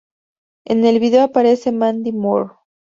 [0.65, 2.53] En el vídeo aparece Mandy Moore.